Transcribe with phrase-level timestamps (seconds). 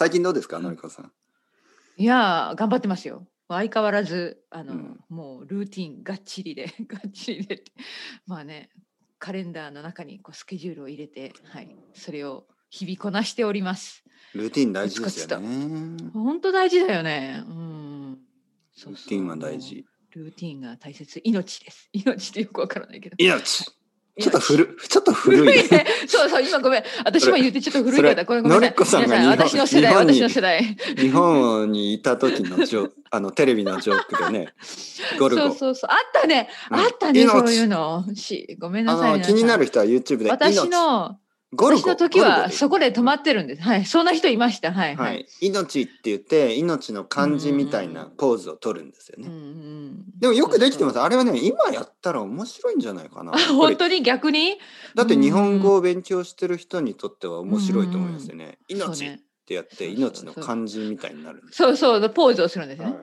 [0.00, 1.12] 最近どうですか、のりこさん？
[1.98, 3.26] いやー頑張ってますよ。
[3.50, 7.62] 相変わらずあの、うんもうルーティンがっちりで がっちりで
[8.26, 8.70] まあね
[9.18, 14.02] カレンダーの中にこうスケジュールを入れてはいそれを日々こなしております。
[14.32, 16.10] ルーティン大事ですよね。
[16.14, 17.44] 本当大事だよね。
[17.46, 18.18] うん。
[18.72, 19.84] そうそうルーティンは大事。
[20.12, 21.90] ルーティンが大切命です。
[21.92, 23.16] 命ってよくわからないけど。
[23.18, 23.66] 命。
[24.20, 25.46] ちょっと古ちょっと古い。
[25.70, 25.86] ね。
[26.06, 26.84] そうそう今ごめん。
[27.04, 28.86] 私も言ってちょっと古いからこれごめんなさい。
[28.86, 30.76] さんが皆日本私の世代私の世代。
[30.96, 34.54] 日本にいた時のジョ あのテレビのジョークでね、
[35.18, 35.42] ゴルゴ。
[35.42, 36.48] そうそうそうあったね。
[36.70, 38.04] うんあったね命そういうの。
[38.14, 39.22] しごめんなさい。
[39.22, 41.18] 気になる人は YouTube で私命の
[41.52, 43.62] ゴルゴ私の時はそこで止まってるんです。
[43.62, 43.84] はい。
[43.84, 44.72] そんな人いました。
[44.72, 45.26] はいははい。
[45.40, 49.26] い、命って言って命の漢字みたいなポーズを取るんですよね。
[49.26, 50.04] うんうん。
[50.20, 51.00] でもよくできてます。
[51.00, 53.32] あれはね今やったら面白いんじゃないかな。
[53.32, 54.58] 本当に逆に？
[54.94, 58.58] だって日本語を勉強してる人にとっては面白いと思いますよね。
[58.68, 61.42] 命っねてやって命の漢字みたいになる。
[61.50, 62.94] そうそうポーズをするんですね。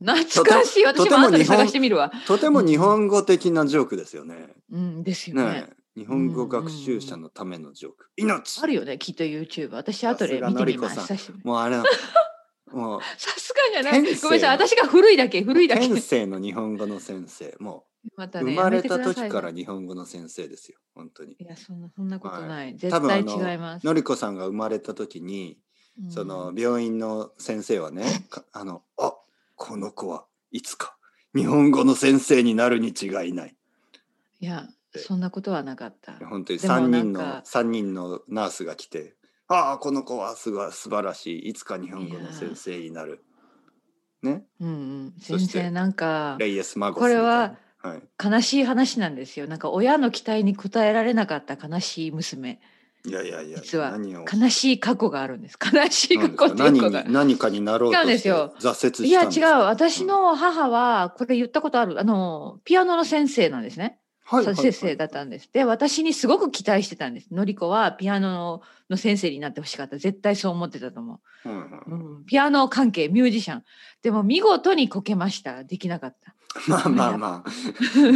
[0.00, 0.84] 懐かしい。
[0.84, 2.12] 私も後で探してみるわ。
[2.28, 4.50] とても日本語的なジョークですよね。
[4.70, 5.70] うんですよね。
[5.98, 8.10] 日本語学習者のためのジョーク。
[8.16, 9.72] 命あるよねきっと YouTube。
[9.72, 11.32] 私後で見てみます。
[11.42, 11.76] もうあれ
[12.70, 14.00] もうさすがじゃない。
[14.00, 14.40] ごめんなさい。
[14.50, 15.88] 私が古いだけ古いだけ。
[15.88, 17.84] 天性の日本語の先生も
[18.16, 22.76] またうね生まれた時から日本語の先生ですよ本当にいやそんなそんなことはない。
[22.76, 23.84] 多絶対違います。
[23.86, 25.58] のりこさんが生まれた時に
[26.00, 29.14] うんその病院の先生はね かあのあ
[29.56, 30.96] この子はいつか
[31.34, 33.56] 日本語の先生になるに違いない
[34.40, 36.12] いやそんなことはなかった。
[36.26, 39.14] 本当にでも3人の三人のナースが来て
[39.48, 43.24] ああこの子はすごい素晴らしいいつか日本語の先生になる
[44.22, 44.72] ねうんう
[45.08, 45.14] ん。
[45.20, 47.56] そして全然なんかレイエス・マゴスこれは
[48.22, 49.46] 悲しい話なんですよ。
[49.46, 52.60] なんか親の期待に応えられなかった悲しい娘。
[53.06, 55.58] いやいやいや実は悲しい過去があるんです。
[55.72, 64.00] 悲しい過去ってよくわ何にかる何かになろうとして挫折したんいや違う私の母はこれ言ったことあるあのピアノの先生なんですね。
[64.54, 65.50] 先生だったんです。
[65.52, 67.32] で私にすごく期待してたんです。
[67.32, 69.96] のりこはピアノのの先生になってほしかった。
[69.98, 71.90] 絶対そう思ってたと思はいはいはう。
[71.90, 73.64] うん、ピアノ関係ミュージシャン。
[74.02, 75.64] でも見事にこけました。
[75.64, 76.32] できなかった。
[76.32, 77.44] いまあまあまあ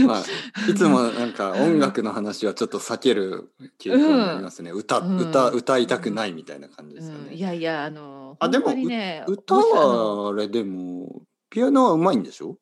[0.06, 0.22] まあ
[0.68, 12.56] いつもなんか音楽の話はちょっと避ける傾向になりますね、歌うん歌歌いたくないみたいな感じですようん、いね、やいやあのあでもね歌はあれでもピアノはうまいんでしょ？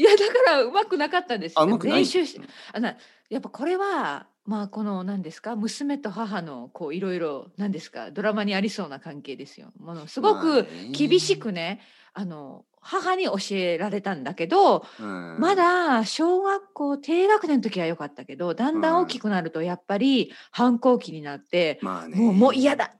[0.00, 1.54] いやだからうまくなかったんです。
[1.56, 1.98] あうまくない？
[2.00, 2.40] 練習し
[2.72, 2.96] あな
[3.28, 5.56] やっぱこれはまあこの何ですか？
[5.56, 8.10] 娘と母のこういろいろ何ですか？
[8.10, 9.72] ドラマにありそうな関係ですよ。
[9.78, 10.68] ものすごまあくね。
[10.92, 11.80] 厳しくね
[12.14, 15.36] あの母に教えられたんだけど、うん。
[15.38, 22.16] まだ小学校低学年の時は良かったけどだんだん大きくなるとやっぱり反抗期になって、まあね。
[22.16, 22.92] もうもう嫌だ。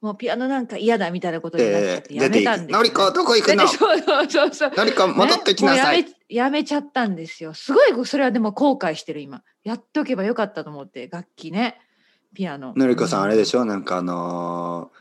[0.00, 3.68] もうピアノなんか嫌だみたいなことになっちゃってやめたんですよ、くのりこどこ行くの？
[3.68, 4.72] そうそうそうそう。
[4.74, 7.54] のりこ戻ってきなさい、ねやめちゃったんですよ。
[7.54, 9.42] すごいそれはでも後悔してる今。
[9.64, 11.78] やっとけばよかったと思って楽器ね。
[12.34, 12.72] ピアノ。
[12.76, 13.60] のりこさんあれでしょ？
[13.62, 15.00] ょなんかあのー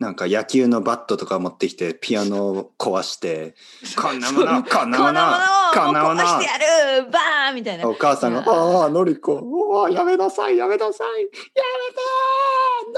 [0.00, 3.54] なんか野球のバットとか持ってきてピアノを壊して。
[3.96, 5.20] こんなものこんなもの
[5.72, 7.88] こんなもの壊してやるバーンみたいな。
[7.88, 9.88] お母さんが「いやああのりこ。
[9.90, 11.22] やめなさいやめなさい。
[11.22, 11.36] やめて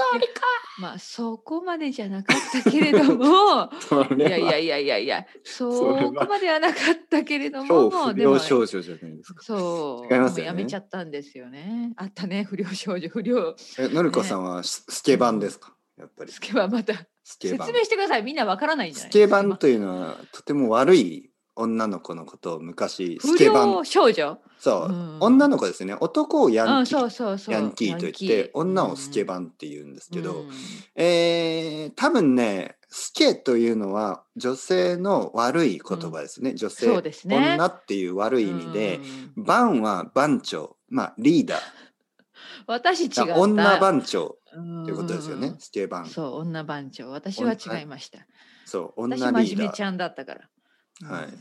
[0.01, 0.33] ーのりこ
[0.79, 3.69] まあそこまでじゃなかったけれども」
[4.17, 9.43] いやいやいやいやいやそこまではなかったけれど超も不良少女じゃないですか。
[9.43, 10.47] そう違いますよね。
[10.47, 11.93] やめちゃったんですよね。
[11.97, 13.55] あったね不良少女不良。
[13.77, 15.75] えのりこさんはススケバンですか？
[15.97, 16.31] やっぱり。
[16.31, 16.93] スケはまた。
[17.23, 17.67] スケバン。
[17.67, 18.23] 説明してください。
[18.23, 23.71] みんなわからないんじゃないスケバンというのはとても悪い女の子のことを昔ス不ケバン。
[23.71, 25.17] 良少女そう、うん。
[25.21, 25.95] 女の子ですね。
[25.99, 26.99] 男をヤうんンキー。
[26.99, 27.53] そうそうそう。
[27.55, 28.49] ヤンキーと言ってー。
[28.53, 30.49] 女をスケバンンって言うんですけど、うん。
[30.95, 37.37] えー多分ねスケというのは女性の悪い言葉ですね、女性そうですね。
[37.55, 38.99] 女っていう悪い意味で
[39.37, 39.43] う、ん。
[39.43, 40.75] 番は番長。
[40.89, 41.59] まあリーダー。
[42.67, 43.35] 私違った。
[43.37, 46.05] 女番長とということですよね、スケバン。
[46.05, 47.09] そうそう女番長。
[47.11, 48.19] 私は違いました。
[48.97, 49.45] 女私リーダー。
[49.45, 50.49] 真面目ちゃんだったから。
[51.09, 51.25] はい。
[51.25, 51.39] うん。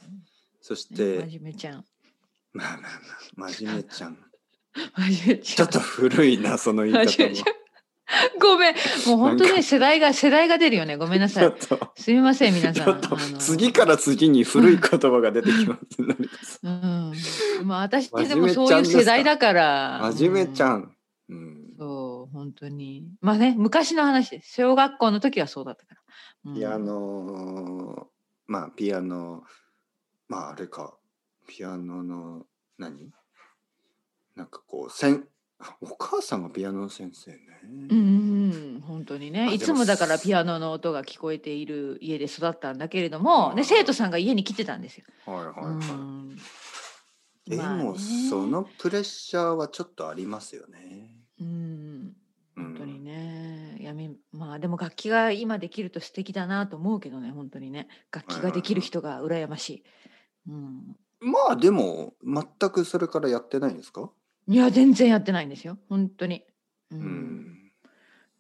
[0.61, 1.85] そしねて、真面目ちゃん
[2.53, 2.81] まあまあ
[3.37, 4.19] まあ真面目ちゃん。
[4.97, 5.57] 真面目ちゃん。
[5.57, 7.07] ちょっと古いなその言い方も。
[7.07, 7.59] 真面目ちゃん。
[8.41, 8.75] ごめん。
[9.07, 9.57] もう本当なんか。
[9.57, 10.97] ね世代が世代が出るよね。
[10.97, 11.55] ごめんなさい。
[11.97, 12.85] すみません皆さん。
[12.85, 15.79] ちょっとあの次から次に古い言葉が出てきま
[16.41, 17.13] す、うん。
[17.67, 20.01] まあ私ってでもそういう世代だから。
[20.15, 20.79] 真面目ちゃん。
[20.81, 20.97] ん、
[21.29, 23.07] うん、そう本当に。
[23.21, 24.31] まあね昔の話。
[24.31, 26.01] です小学校の時はそうだったから、
[26.47, 26.55] うん。
[26.55, 28.09] ピアノ
[28.47, 29.43] まあピアノ
[30.29, 30.95] まああれか
[31.49, 32.47] ピアノの
[32.79, 33.11] 何？
[34.37, 35.25] なんかこうせん
[35.81, 39.53] お母さんがピアノの先生ね、うんうんうん本本当にね。
[39.55, 45.05] いつもだからピアノの音が聞こえている家で育ったんだけれども、ね、生徒さんが家に来てたんですよ。
[45.25, 45.75] はいはいはい。
[45.75, 46.37] うん。
[47.47, 47.85] でまあね。
[47.85, 51.11] もそのプレッシャーはちょっとありますよね。
[51.41, 52.15] うん。
[52.57, 52.65] うん。
[52.65, 57.89] 本当にね、やめまあでも楽器が今できると素敵だなと思うけどね本当にね。
[58.13, 59.85] 楽器ができる人が羨ましい。
[60.49, 64.11] うん、まあでも全くそれからやってないんですか？
[64.47, 66.45] いや全然やってないんですよ本当に。
[66.91, 67.73] ううんん。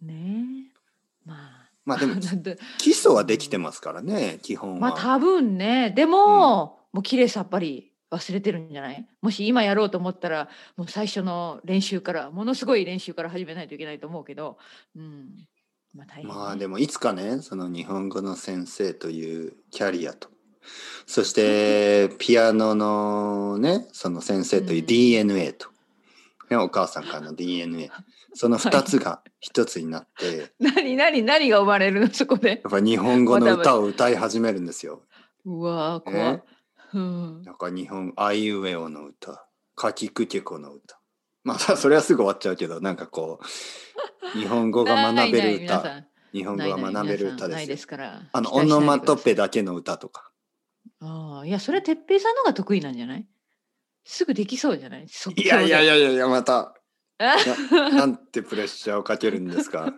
[0.03, 0.79] ねえ
[1.25, 1.69] まあ。
[1.85, 2.15] まあでも
[2.79, 4.79] 基礎はできてますからね基本は。
[4.81, 9.07] まあ多分ねでも、もう綺麗さっぱり忘れてるんじゃない？
[9.23, 14.57] もし今やろうと思ったらもう最初の練習からものすごい練習から始めないといけないと思うけど、
[14.97, 15.47] うん、
[15.95, 20.29] まあまあでもいつかねその日本語の先生というキャリアと
[21.07, 24.87] そしてピアノのねその先生といううん。
[24.87, 25.69] DNA と、
[26.51, 27.91] ね、お母さんからの DNA
[28.35, 32.13] その2つが一つになって、 何何何が生まれるの？
[32.13, 32.49] そこで。
[32.51, 35.03] やっぱ日本語の歌を歌い始めるんですよ。
[35.45, 36.43] うわー怖いね、
[36.95, 39.47] うん、なんか日本あいうえおの歌。
[39.75, 41.01] かきくけこの歌。
[41.43, 43.41] まあそれはすぐ終わっちゃうけどなんかこ
[44.35, 46.05] う日本語が学べる歌。
[46.33, 47.87] 日本語が学べる歌です
[48.33, 50.31] あのオノマトペだけの歌とか
[51.01, 53.27] ああいやそれは哲平さんのが得意なんじゃない？
[54.05, 55.09] すぐできそうじゃない？
[55.09, 56.75] 即いやいやいややいやいやまた。
[57.21, 57.37] あ
[57.71, 59.93] ななんてプレッシャーをかけるんですか？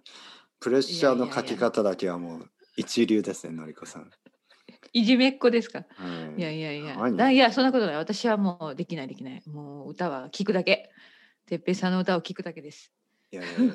[0.60, 4.10] プレッシャーのかけ方だけはもう一流ですねのりこさん、
[4.92, 5.84] いじめっ子ですか？
[5.96, 6.40] はい。
[6.40, 7.30] いやいやいや。
[7.30, 7.96] いやそんなことない。
[7.96, 9.42] 私はもうできないできない。
[9.48, 10.90] もう歌は聞くだけ。
[11.46, 12.92] 哲平さんの歌を聞くだけです。
[13.30, 13.74] いやいやいや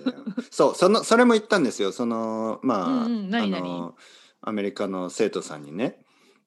[0.52, 1.92] そうそのそれも言ったんですよ。
[1.92, 3.50] そのまあ、うんうん何？
[3.50, 3.96] 々あの
[4.42, 6.03] アメリカの生徒さんにね「うん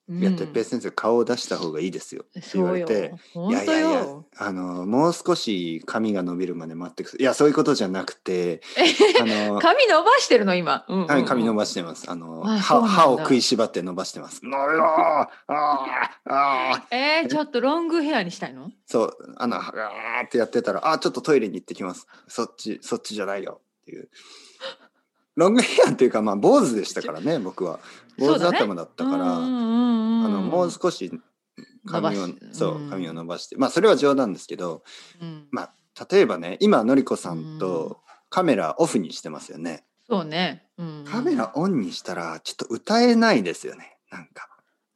[0.09, 8.61] いや哲平先生顔を出した方がいいですよ」って言われていやいやいやよあのもう少し髪が伸びるまで待ってくださいいやそういうことじゃなくて
[9.21, 12.11] あの髪伸ばしてるの今、うんうんうんはい、髪伸ばしてます。
[12.11, 14.45] あの、歯歯を食いしばって伸ばしてます。
[14.45, 15.53] のよーあー
[16.27, 18.71] あーえー、ちょっとロングヘアにしたいの？
[18.87, 22.07] そう、あの、あーってやってたら、あーちょっとトイレに行ってきます。
[22.29, 24.09] そっち、そっちじゃないよっていう。
[25.35, 27.81] ロングヘアっていうか、まあ、坊主でしたからね、僕は。
[28.19, 31.11] 坊主頭だったから、あの、もう少し
[31.87, 32.91] 髪をそうう、ん。
[32.91, 34.83] 髪を伸ばして、まあ、それは冗談ですけど、
[35.21, 35.47] うん。
[35.51, 39.85] まあ、例えばね、今、のりこさんとカメラオフにしてますよね。
[40.09, 40.87] そうね、うん。
[40.99, 44.49] うんカメラオンにしたら、ちょっと歌えないですよね、なんか。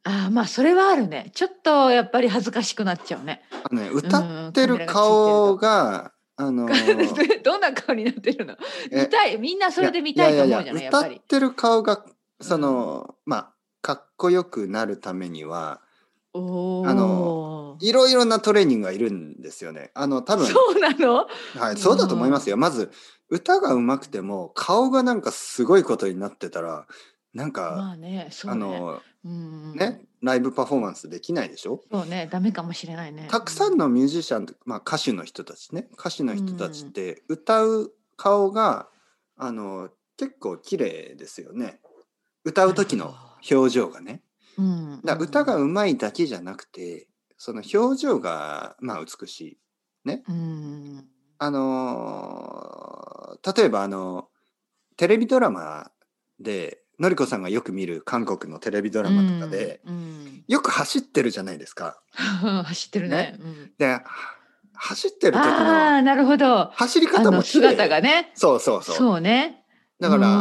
[0.03, 1.31] あーまあそれはあるね。
[1.35, 3.43] ちょっとやっぱり恥ずかしくなっちゃうね。
[3.51, 8.55] あのね、歌ってる顔が、あのー どんな顔になってるの？
[8.89, 11.15] え見たいみんなそれで見たいと思うじゃないやっぱり。
[11.15, 12.03] 歌ってる顔が
[12.41, 15.81] その、まあかっこよくなるためには
[16.33, 19.91] あのいろいろなトレーニングがいるんですよね。
[19.95, 21.27] あの多分そうなの？
[21.57, 22.57] はいそうだと思いますよ。
[22.57, 22.91] まず
[23.29, 26.85] 歌が上手くても顔がなんかすごいことになってたら
[27.33, 29.73] なんか、まあねそうあねのうん。
[29.75, 31.81] ねライブパフォーマンスできないでしょ？
[31.91, 33.27] そうねダメかもしれないね。
[33.29, 38.87] たくさんのミュージシャン、まあ、歌手の人たちね歌手の人たちって歌う顔が
[39.35, 41.80] あの結構綺麗ですよね
[42.43, 43.15] 歌う時の
[43.49, 44.21] 表情がね。
[44.57, 45.01] うん。
[45.03, 47.07] だ歌がうまいだけじゃなくて
[47.37, 49.57] その表情がまあ美しい。
[50.05, 51.05] うん。
[51.37, 53.11] あのー
[53.55, 54.27] 例えばあの
[54.97, 55.89] テレビドラマ
[56.39, 59.95] でのりこさんがよく見る韓国のテレビドラマとかで、うん。
[59.95, 60.43] うん。
[60.47, 62.01] よく走ってるじゃないですか。
[62.13, 63.15] 走ってるね。
[63.15, 63.39] ね。
[63.39, 63.71] うん。
[63.77, 64.03] では
[64.73, 66.71] 走ってる時あのあなるほど。
[66.73, 68.31] 走り方も姿がね。
[68.35, 68.95] そうそうそう。
[68.95, 69.60] そうね
[70.01, 70.31] だから、う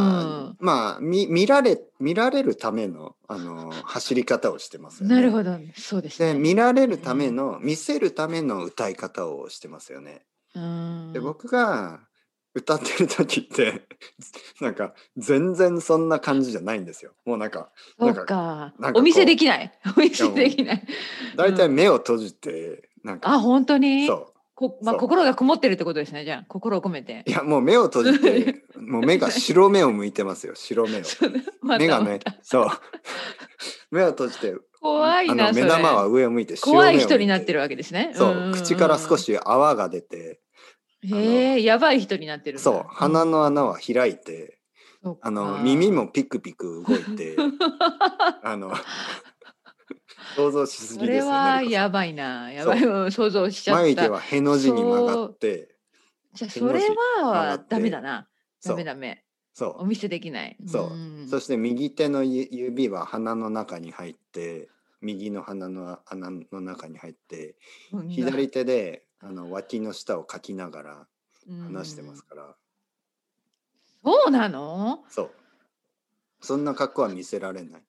[0.52, 0.56] ん。
[0.58, 5.14] まあ見見られ見られるためのあの走り方をしてますよね。
[5.14, 5.58] なるほど。
[5.76, 10.22] そうですでね見られるための、見せるための歌い方をしてますよね。
[10.54, 11.12] うん。
[11.12, 12.00] で僕が
[12.54, 13.86] 歌ってる時って
[14.62, 17.12] なんか全然そんな感じじゃないんですよ。
[17.26, 18.72] もうなんかそうか。
[18.78, 19.70] なんかこうお見せできない。
[19.94, 20.86] お見せできない。
[21.36, 24.06] 大体目を閉じて、なんかあ本当に？
[24.06, 24.29] そ
[24.60, 26.44] こ まあ、心がこもってるってことですねじゃあ。
[26.46, 27.24] 心を込めて。
[27.26, 31.02] ういやもう目を閉じて もう目が白目を向いてますよ白目を。
[31.62, 32.66] また目がねそう。
[33.90, 38.12] 目を閉じて怖いあな目玉は上を向いて白目を怖い人になってるわけですね。
[38.14, 38.52] そう、んんん。
[38.52, 40.40] 口から少し泡が出て
[41.02, 42.84] へえやばい人になってるそう。
[42.88, 44.58] 鼻の穴は開いて、
[45.02, 47.36] そっかあの耳もピクピク動いて
[48.42, 48.72] あの
[50.36, 51.16] 想像しすぎです。
[51.18, 52.52] よそれはやばいな。
[52.52, 52.84] やばい。
[52.84, 53.82] う ん想像しちゃった。
[53.82, 55.76] 眉毛はへの字に曲がって。
[56.34, 56.80] じゃあそれ
[57.22, 58.12] はダメだな。
[58.12, 58.28] ダ
[58.60, 58.76] そう。
[58.76, 59.24] メダメ。
[59.52, 60.56] そお見せできない。
[60.66, 60.94] そう。
[60.94, 61.26] ん。
[61.28, 64.68] そして右手のゆ指は鼻の中に入って
[65.00, 67.56] 右の鼻の穴の中に入って
[67.92, 68.08] うん。
[68.08, 71.06] 左手であの脇の下をかきながら
[71.48, 72.56] うん話してますから、
[74.04, 75.04] そうなの？
[75.08, 75.30] そう。
[76.40, 77.82] そんな格好は見せられない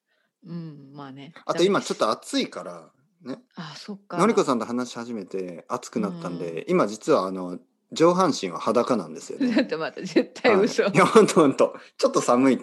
[0.45, 1.33] うん、まあね。
[1.45, 2.05] あと今ちょっと。
[2.05, 2.89] と暑いから
[3.23, 4.17] ねあ、そっか。
[4.17, 7.59] のりこさんと話し始めて暑くなったんで、今実はあの
[7.91, 10.83] 上半身は裸なんですよちょねっと待って、絶対嘘。
[10.83, 12.59] はいいやほんとほんとちょっと寒い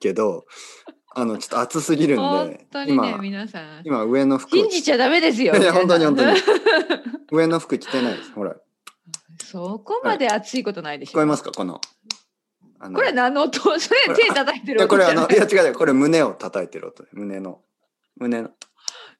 [0.00, 0.44] けど
[1.14, 3.82] あのちょっと暑すぎるん本で当にね、今皆さん。
[3.84, 5.54] 今上の服を信じちゃダメですよ。
[5.56, 6.36] いや本当に本当に
[7.32, 8.56] 上の服着てないですほら
[9.42, 11.12] そこまで熱いことないでしょ。
[11.12, 11.80] 聞こえますかこの
[12.82, 13.60] これ何の音？
[13.78, 17.60] それ手叩いていやこれあのいや違うこれ胸を叩いてる音胸の
[18.16, 18.50] 胸の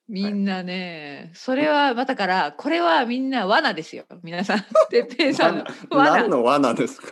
[0.09, 4.05] みんなね、それは、まあだから、これはみんな罠ですよ。
[4.23, 4.65] 皆さん。
[4.91, 6.29] てっぺいさんの罠何。
[6.29, 7.07] の罠ですか？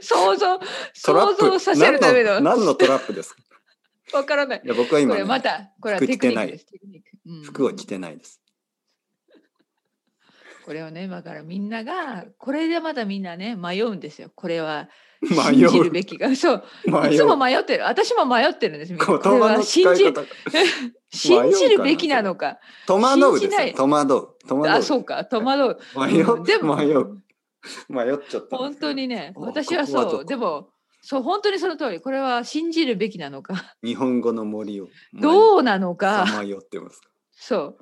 [0.00, 0.60] 想像、
[0.94, 2.40] 想像させるための。
[2.40, 4.18] 何のトラップですか？
[4.18, 4.62] わからない。
[4.64, 6.58] いや僕は今、これね、また、これは服テ着てないクニ
[7.00, 7.50] ックです。
[7.50, 8.40] 服を着てないです
[10.64, 14.30] これをね、だからみんなが、これでまたみんなね、迷うんですよ。
[14.34, 14.88] これは迷
[15.26, 16.34] 信じるうべきが。
[16.36, 17.84] そう、迷いつもう迷ってる。
[17.84, 18.94] 私も迷ってるんです。
[18.94, 20.04] 言これは信じ
[21.10, 22.58] 信じるべきなのか。
[22.86, 23.40] 戸惑う
[23.74, 24.28] 戸惑う。
[24.46, 24.70] 戸惑う。
[24.70, 26.00] あ、そうか、戸惑う。
[26.00, 26.42] 迷う、うん。
[26.44, 27.18] でも迷う。
[27.88, 30.70] 迷っちゃった本当にね、お私はそう、でも、
[31.02, 37.08] そう、本当にその通り、これは信じるべきなのか、日本語の森をどうなのか、さまよってますか？
[37.32, 37.78] そう、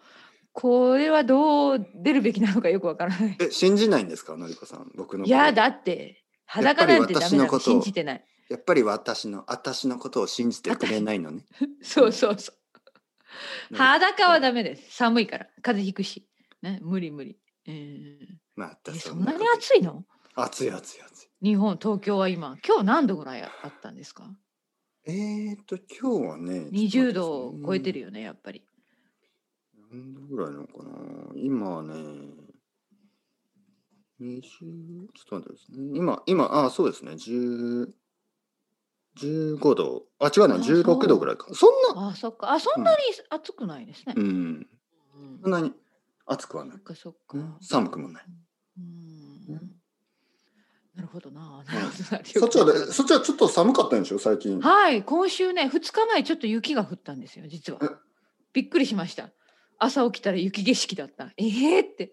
[0.53, 3.37] これはどう出るべきなのかよくわからない。
[3.41, 4.91] え信じないんですかのりこさん。
[4.95, 8.25] 僕のいや、だって、裸なんてダメだとを信じてない。
[8.49, 11.45] やっぱり私の私のことを信じてくれないのね
[11.83, 12.57] そうそうそう。
[13.71, 14.97] うん裸はダメです。
[14.97, 15.47] 寒いから。
[15.61, 16.27] 風邪ひくし。
[16.63, 17.37] ね、無理無理。
[17.67, 20.05] えーまたえそんなに暑いの？
[20.35, 22.57] 暑い暑い暑い日本、東京は今。
[22.67, 24.31] 今日何度ぐらいあったんですか？
[25.05, 28.63] えーと今日はね ?20 度を超えてるよよね、やっぱり。
[29.93, 30.91] 何度ぐらいなのかな
[31.37, 31.93] 今はね
[34.21, 35.93] 20ちょっと待ってですね。
[35.95, 37.13] 今今あそうですね。
[37.13, 37.89] 10
[39.19, 40.05] 15度。
[40.19, 40.57] あ違うな。
[40.57, 41.47] あそう16度ぐらいか。
[41.55, 42.09] そんな？
[42.09, 42.53] あ、そっか。
[42.53, 42.99] あ、そんなに
[43.31, 44.15] 暑くないですね。
[44.17, 44.25] うん。
[44.25, 44.67] うん。
[45.43, 45.73] そんなに
[46.27, 46.77] 暑くはない。
[46.77, 47.39] そっかそっか。
[47.39, 47.57] うん。
[47.63, 48.25] 寒くもない。
[48.79, 49.47] うん。
[50.95, 51.63] なるほどな。
[51.67, 52.17] なるほど。
[52.17, 54.19] なそっちはでそっちはちょっと寒かったんでしょ？
[54.19, 54.61] 最近。
[54.61, 57.81] はい、今週ね、2日前ちょっと雪が降ったんですよ、実は。
[57.83, 57.89] え？
[58.53, 59.31] びっくりしました。
[59.79, 61.33] 朝起きたら雪景色だった。
[61.37, 61.47] え
[61.77, 62.13] えって。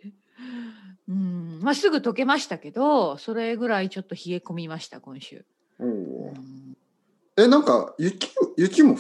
[1.07, 5.45] うん、まあすぐ溶けましたけど、それぐらいちょっと冷え込みました、今週。
[5.79, 6.33] お
[7.35, 8.99] えなんか雪雪も降っ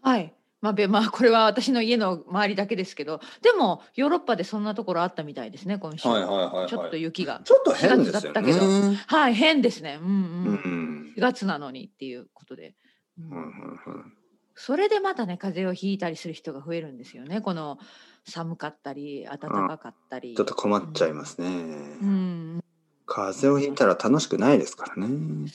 [0.00, 0.08] た？
[0.08, 0.34] はい。
[0.60, 6.06] まあ、べまあ、これは私の家の周りだけですけど、でもヨーロッパでそんなところあったみたいですね、今週。
[6.08, 7.40] はいはいはいちょっと雪が。
[7.44, 9.98] ちょっと変ですよ4月だったけどねはい、変ですね。
[10.00, 11.08] うんううん。
[11.10, 12.76] ん4月なのにっていうことで。
[13.18, 14.12] うんはいはいはい
[14.54, 17.78] それでまたね風邪をひいたりする人が増えるんですよねこの
[18.24, 22.64] 寒かったり暖かかったり、うん、ちょっと困っちゃいますね、うん、
[23.06, 25.48] 風邪をひいたら楽しくないですからね、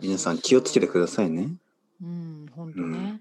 [0.00, 1.54] 皆さん気をつけてくださいね。
[2.02, 3.20] うん本当ね、